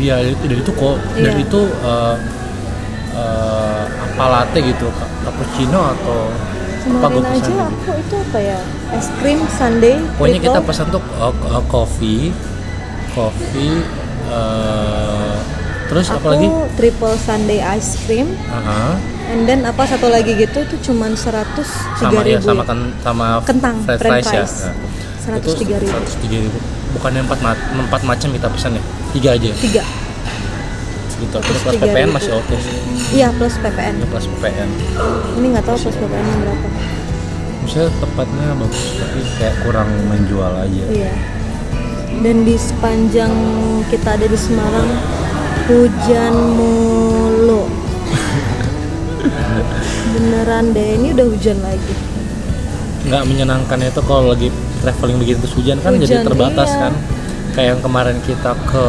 Iya, 0.02 0.16
itu 0.26 0.44
dari 0.44 0.60
itu 0.60 0.72
kok 0.74 0.96
Iya. 1.14 1.24
dari 1.24 1.42
itu 1.42 1.62
eh 1.62 2.16
eh, 3.14 3.84
apa 3.86 4.26
latte 4.26 4.60
gitu, 4.64 4.88
ca- 4.90 5.12
cappuccino 5.22 5.80
atau 5.94 6.18
apa 6.82 6.88
Kemarin 7.06 7.14
gua 7.14 7.30
aja 7.30 7.38
pesan 7.38 7.46
gitu. 7.46 7.62
aku 7.62 7.92
itu 7.96 8.16
apa 8.20 8.40
ya? 8.42 8.60
Es 8.92 9.08
krim 9.16 9.40
sundae. 9.48 9.96
Pokoknya 10.18 10.40
kita 10.42 10.60
pesan 10.60 10.86
tuh 10.90 11.02
eh, 11.04 11.24
eh, 11.30 11.64
coffee, 11.68 12.24
coffee 13.12 13.76
eh, 14.28 15.36
terus 15.86 16.08
aku 16.08 16.18
apa 16.18 16.28
lagi? 16.34 16.48
triple 16.74 17.16
sundae 17.20 17.60
ice 17.72 17.94
cream. 18.02 18.28
Aha, 18.48 18.98
And 19.28 19.46
then 19.46 19.62
apa 19.64 19.86
satu 19.86 20.08
lagi 20.08 20.34
gitu 20.36 20.58
itu 20.62 20.76
cuman 20.82 21.14
103 21.14 21.62
sama 21.96 22.20
ya 22.20 22.36
ribu. 22.36 22.44
sama 22.44 22.64
kan 22.66 22.80
sama 23.00 23.28
Kentang, 23.44 23.76
french 23.86 24.26
ya. 24.26 24.44
fries. 24.44 24.56
Nah, 25.22 25.38
itu 25.38 25.52
103 25.54 25.78
ribu. 25.78 25.94
103 25.94 26.40
ribu. 26.42 26.58
Bukannya 26.92 27.22
empat 27.24 27.40
empat 27.78 28.02
macam 28.02 28.28
kita 28.30 28.48
pesan 28.50 28.72
ya? 28.74 28.84
Tiga 29.12 29.30
aja. 29.36 29.52
Tiga. 29.56 29.84
gitu 31.14 31.38
terus 31.38 31.62
plus 31.62 31.78
103.000. 31.78 31.86
PPN 31.86 32.10
masih 32.10 32.32
oke 32.34 32.56
sih 32.58 32.74
Iya 33.14 33.30
plus 33.32 33.54
PPN. 33.56 33.94
ya 33.96 34.08
plus 34.10 34.26
PPN 34.28 34.70
Ini 35.38 35.46
nggak 35.54 35.66
tahu 35.66 35.78
plus 35.80 35.94
PPN 35.96 36.18
-nya 36.20 36.36
berapa. 36.42 36.68
misalnya 37.62 37.92
tempatnya 37.96 38.48
bagus 38.58 38.82
tapi 38.98 39.20
kayak 39.38 39.56
kurang 39.62 39.86
menjual 40.08 40.50
aja 40.58 40.84
Iya. 40.90 41.14
Dan 42.18 42.42
di 42.42 42.58
sepanjang 42.58 43.30
kita 43.88 44.10
ada 44.12 44.26
di 44.26 44.36
Semarang 44.36 44.90
hujan 45.64 46.34
mulu. 46.52 47.70
Beneran 50.12 50.66
deh, 50.72 50.98
ini 50.98 51.14
udah 51.14 51.26
hujan 51.28 51.58
lagi. 51.62 51.94
nggak 53.04 53.24
menyenangkan 53.26 53.78
itu 53.80 54.02
kalau 54.02 54.30
lagi 54.30 54.50
traveling 54.80 55.18
begitu 55.18 55.38
terus 55.40 55.56
hujan 55.56 55.78
kan 55.80 55.96
jadi 55.96 56.18
Hujan, 56.18 56.26
terbatas 56.28 56.70
iya. 56.70 56.82
kan 56.82 56.94
kayak 57.52 57.68
yang 57.70 57.82
kemarin 57.82 58.18
kita 58.22 58.52
ke 58.64 58.86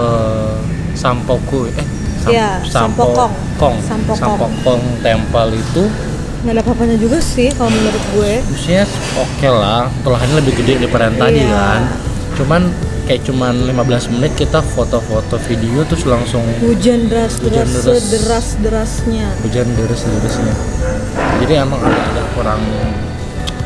Sampoku 0.92 1.66
eh 1.68 1.76
Sam- 2.18 2.30
Iya, 2.30 2.50
Sampokong. 2.62 3.32
Kong 3.56 3.76
Sampokong. 3.80 4.38
Sampokong 4.38 4.82
Temple 5.00 5.50
itu 5.52 5.84
Nggak 6.42 6.52
ada 6.52 6.62
apa-apanya 6.64 6.96
juga 6.96 7.18
sih 7.18 7.50
kalau 7.50 7.70
menurut 7.70 8.04
gue. 8.12 8.32
maksudnya 8.44 8.82
oke 9.14 9.48
lah 9.48 9.86
tolahannya 10.02 10.36
lebih 10.38 10.54
gede 10.56 10.72
daripada 10.80 11.06
yang 11.06 11.16
tadi 11.16 11.38
Iya. 11.40 11.50
kan 11.52 11.80
cuman 12.32 12.62
kayak 13.02 13.22
cuman 13.22 13.54
15 13.64 14.06
menit 14.08 14.32
kita 14.34 14.58
foto-foto 14.60 15.38
video 15.40 15.82
terus 15.84 16.02
langsung 16.04 16.42
Hujan 16.58 17.06
deras 17.06 17.38
Hujan 17.38 17.62
deras 17.64 17.82
deras. 17.84 18.06
deras 18.08 18.46
derasnya. 18.58 19.26
hujan 19.42 19.66
deres-deresnya 19.74 20.54
jadi 21.38 21.52
emang 21.60 21.78
agak 21.78 22.26
kurang 22.32 22.62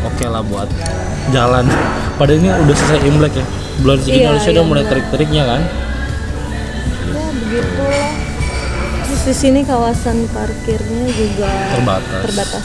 oke 0.03 0.25
lah 0.26 0.41
buat 0.43 0.69
jalan 1.31 1.65
padahal 2.19 2.38
ini 2.38 2.49
udah 2.50 2.75
selesai 2.75 3.00
imlek 3.03 3.35
ya 3.35 3.47
bulan 3.78 3.99
segini 3.99 4.18
Iya, 4.18 4.28
harusnya 4.30 4.47
iya, 4.47 4.56
udah 4.56 4.64
mulai 4.64 4.80
benar. 4.80 4.90
terik-teriknya 4.92 5.42
kan 5.45 5.61
Ya 7.06 7.26
begitulah. 7.30 8.12
Terus 9.02 9.23
di 9.23 9.35
sini 9.37 9.61
kawasan 9.62 10.16
parkirnya 10.28 11.04
juga 11.09 11.50
Terbatas. 11.73 12.21
terbatas. 12.23 12.64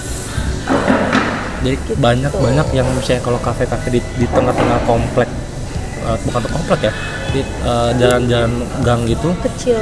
jadi 1.61 1.77
Gitu. 1.77 1.93
banyak 1.95 2.33
banyak 2.33 2.67
yang 2.71 2.87
misalnya 2.91 3.21
kalau 3.21 3.37
kafe-kafe 3.39 3.87
di, 3.91 4.01
di 4.15 4.25
tengah-tengah 4.27 4.81
komplek 4.83 5.29
eh, 6.01 6.17
bukan 6.21 6.39
tuh 6.39 6.51
komplek 6.51 6.79
ya 6.81 6.93
di 7.29 7.41
eh, 7.41 7.91
jalan-jalan 7.95 8.51
gang 8.81 9.05
gitu 9.05 9.29
Kecil. 9.41 9.77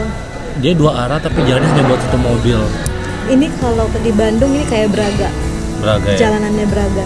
dia 0.59 0.73
dua 0.73 1.05
arah 1.05 1.17
tapi 1.17 1.39
jalannya 1.41 1.69
hanya 1.69 1.83
buat 1.85 2.01
satu 2.01 2.17
mobil 2.17 2.59
Ini 3.27 3.47
kalau 3.55 3.85
di 3.95 4.11
Bandung 4.11 4.51
ini 4.51 4.65
kayak 4.65 4.89
Braga. 4.89 5.29
Braga 5.79 6.09
ya 6.09 6.17
Jalanannya 6.19 6.65
Braga. 6.65 7.05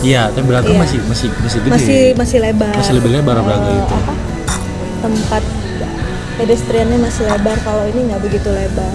Iya 0.00 0.28
tapi 0.28 0.44
Braga 0.44 0.66
Iya. 0.66 0.78
masih 0.78 0.98
masih 1.04 1.28
masih 1.38 1.58
gede 1.60 1.72
Masih 1.74 2.02
masih 2.14 2.38
lebar. 2.40 2.74
Masih 2.74 2.94
lebih 2.94 3.10
lebar 3.10 3.36
Braga 3.38 3.66
Eh, 3.66 3.76
itu. 3.76 3.94
Apa? 3.94 4.12
Tempat 4.98 5.42
pedestriannya 6.36 6.98
masih 6.98 7.24
lebar 7.24 7.56
kalau 7.60 7.84
ini 7.84 8.00
nggak 8.06 8.20
begitu 8.20 8.48
lebar. 8.48 8.94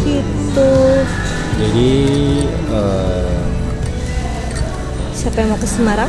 Gitu. 0.00 0.70
jadi 1.56 1.90
eh, 2.50 3.38
Siapa 5.12 5.36
yang 5.38 5.52
mau 5.52 5.60
ke 5.60 5.68
Semarang? 5.68 6.08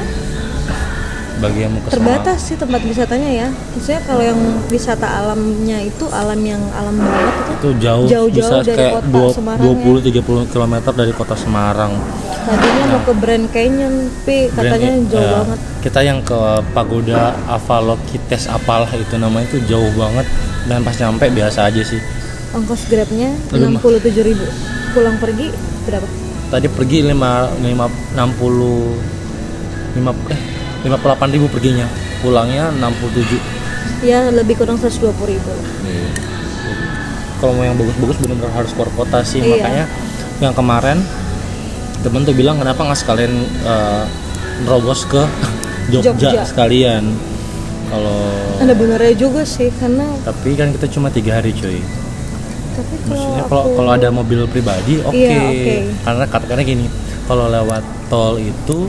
Bagi 1.41 1.59
yang 1.59 1.71
mau 1.71 1.81
ke 1.81 1.89
Terbatas 1.91 2.39
sih 2.39 2.55
tempat 2.55 2.79
wisatanya 2.79 3.29
ya. 3.35 3.47
Maksudnya 3.49 4.01
kalau 4.01 4.21
yang 4.21 4.39
wisata 4.67 5.07
alamnya 5.11 5.77
itu 5.81 6.05
alam 6.07 6.39
yang 6.39 6.61
alam 6.71 6.95
banget 6.95 7.33
itu 7.33 7.51
itu 7.51 7.69
jauh, 7.79 8.05
Jauh-jauh 8.05 8.51
bisa 8.53 8.55
dari 8.63 8.77
kayak 8.79 8.93
kota 8.95 9.09
dua- 9.09 9.33
Semarang 9.33 9.63
ya. 9.63 9.73
20 9.73 10.05
30 10.45 10.45
km 10.47 10.73
dari 10.93 11.11
kota 11.11 11.35
Semarang. 11.35 11.93
tadinya 12.41 12.85
mau 12.87 13.01
ke 13.03 13.13
Grand 13.15 13.47
Canyon, 13.47 13.93
tapi 14.15 14.37
katanya 14.49 14.89
Brand- 14.91 15.07
jauh 15.07 15.21
eh, 15.21 15.33
banget. 15.35 15.59
Kita 15.81 15.99
yang 16.01 16.19
ke 16.21 16.39
Pagoda 16.71 17.21
Avalokites 17.47 18.43
apalah 18.47 18.89
itu 18.91 19.15
namanya 19.15 19.45
itu 19.47 19.61
jauh 19.63 19.91
banget 19.93 20.25
dan 20.65 20.81
pas 20.81 20.93
nyampe 20.95 21.25
biasa 21.27 21.65
aja 21.67 21.81
sih. 21.81 22.01
Ongkos 22.51 22.85
grabnya 22.85 23.29
Lebih 23.49 23.69
mah. 23.71 23.81
67.000 23.81 24.21
ribu. 24.23 24.45
Pulang 24.91 25.17
pergi 25.17 25.47
berapa? 25.83 26.07
Tadi 26.49 26.67
pergi 26.67 26.97
5 27.07 27.63
5 27.63 27.87
60 28.11 29.95
5 29.95 30.11
eh 30.27 30.41
58 30.83 30.97
ribu 31.31 31.45
perginya 31.47 31.85
pulangnya 32.19 32.69
67 32.73 33.59
Ya 34.01 34.29
lebih 34.29 34.57
kurang 34.57 34.77
120.000 34.77 35.13
ribu. 35.23 35.51
kalau 37.37 37.53
mau 37.53 37.63
yang 37.63 37.73
bagus-bagus 37.73 38.17
benar-benar 38.17 38.53
harus 38.55 38.69
keluar 38.71 38.89
kota 38.91 39.21
sih 39.21 39.39
Iya. 39.39 39.49
makanya 39.55 39.85
yang 40.39 40.53
kemarin 40.53 40.97
temen 41.99 42.21
tuh 42.21 42.33
bilang 42.33 42.57
kenapa 42.57 42.81
nggak 42.81 42.97
sekalian 42.97 43.33
nerobos 44.61 45.05
ke 45.05 45.21
Jogja, 45.91 46.13
Jogja. 46.13 46.41
sekalian 46.43 47.09
kalau 47.87 48.21
Ada 48.57 48.73
benernya 48.73 49.13
juga 49.15 49.41
sih 49.43 49.73
karena 49.73 50.05
tapi 50.21 50.53
kan 50.53 50.69
kita 50.71 50.85
cuma 50.87 51.09
tiga 51.09 51.37
hari 51.37 51.49
cuy 51.51 51.81
Tapi 52.71 52.93
maksudnya 53.03 53.43
kalau 53.43 53.49
kalau 53.49 53.61
aku- 53.63 53.75
kalau 53.75 53.91
ada 53.91 54.09
mobil 54.09 54.45
pribadi 54.45 55.01
oke 55.01 55.11
Iya, 55.11 55.41
oke. 55.43 55.75
karena 55.99 56.25
katakannya 56.25 56.63
gini 56.63 56.85
kalau 57.23 57.45
lewat 57.47 57.81
tol 58.07 58.37
itu 58.37 58.85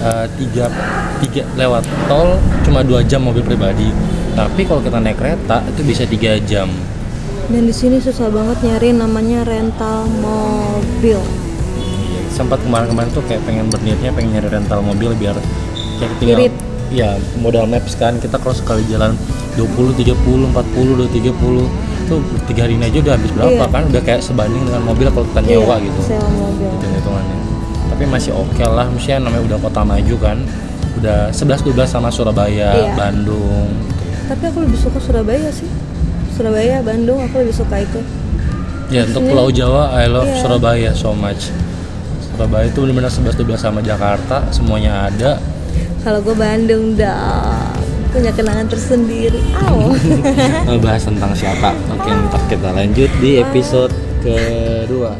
eh, 0.00 0.26
tiga 0.36 0.64
tiga 1.18 1.42
lewat 1.54 1.80
tol 2.04 2.34
cuma 2.62 2.80
dua 2.80 3.02
jam 3.02 3.20
mobil 3.20 3.40
pribadi 3.40 3.90
tapi 4.32 4.62
kalau 4.62 4.78
kita 4.78 4.96
naik 4.96 5.16
kereta 5.16 5.62
itu 5.66 5.80
bisa 5.82 6.02
tiga 6.04 6.38
jam 6.40 6.70
dan 7.48 7.64
di 7.64 7.72
sini 7.72 7.96
susah 7.96 8.28
banget 8.28 8.60
nyari 8.60 8.92
namanya 8.92 9.40
rental 9.42 10.04
mobil. 10.20 11.16
Iya, 11.16 12.20
sempat 12.28 12.60
kemarin-kemarin 12.60 13.08
tuh 13.08 13.24
kayak 13.24 13.40
pengen 13.42 13.66
berniatnya 13.66 14.12
pengen 14.12 14.36
nyari 14.36 14.52
rental 14.52 14.84
mobil 14.84 15.16
biar 15.16 15.32
kayak 15.96 16.12
tinggal 16.18 16.38
Irit. 16.38 16.52
ya 16.88 17.16
modal 17.36 17.64
maps 17.64 17.96
kan 17.96 18.16
kita 18.16 18.36
kalau 18.36 18.52
sekali 18.52 18.84
jalan 18.86 19.16
20 19.56 19.64
30 19.96 20.12
40 20.12 20.52
2 20.52 21.08
30 21.08 21.64
tuh 22.04 22.20
tiga 22.44 22.64
hari 22.64 22.76
ini 22.76 22.84
aja 22.86 22.98
udah 23.00 23.14
habis 23.16 23.32
berapa 23.32 23.48
Iya. 23.54 23.64
kan 23.66 23.82
udah 23.86 24.02
kayak 24.02 24.20
sebanding 24.20 24.62
dengan 24.64 24.82
mobil 24.84 25.08
kalau 25.08 25.26
kita 25.26 25.40
nyewa 25.42 25.74
gitu 25.80 26.00
Sewa 26.04 26.28
mobil. 26.28 26.68
hitung 26.68 26.92
hitungannya 26.94 27.36
tapi 27.98 28.06
masih 28.06 28.30
oke 28.30 28.62
lah 28.62 28.86
maksudnya 28.86 29.18
namanya 29.20 29.42
udah 29.44 29.58
kota 29.58 29.82
maju 29.82 30.14
kan 30.16 30.38
udah 30.96 31.34
11 31.34 31.66
12 31.66 31.82
sama 31.84 32.08
Surabaya 32.08 32.70
Iya. 32.70 32.94
Bandung 32.94 33.74
Tapi 34.24 34.42
aku 34.44 34.58
lebih 34.60 34.76
suka 34.76 35.00
Surabaya 35.00 35.48
sih. 35.48 35.66
Surabaya, 36.30 36.78
Bandung, 36.78 37.18
aku 37.18 37.40
lebih 37.40 37.56
suka 37.56 37.80
itu. 37.80 37.98
ya 38.86 39.02
untuk 39.02 39.20
Maksudnya- 39.20 39.30
Pulau 39.34 39.48
Jawa 39.50 39.82
I 39.92 40.06
love 40.06 40.24
Iya. 40.24 40.38
Surabaya 40.38 40.90
so 40.92 41.10
much 41.10 41.50
Surabaya 42.24 42.66
itu 42.66 42.78
benar-benar 42.78 43.10
11 43.10 43.34
12 43.34 43.58
sama 43.58 43.80
Jakarta 43.80 44.46
semuanya 44.48 45.08
ada 45.08 45.42
Kalau 45.98 46.22
gue 46.22 46.32
Bandung 46.32 46.94
dah 46.94 47.66
punya 48.08 48.30
kenangan 48.30 48.64
tersendiri. 48.64 49.42
Aw. 49.58 49.90
ngebahas 50.64 51.02
tentang 51.10 51.34
siapa 51.34 51.74
oke 51.90 52.06
ntar 52.06 52.42
kita 52.46 52.70
lanjut 52.70 53.10
di 53.18 53.36
episode 53.38 53.90
kedua 54.20 55.12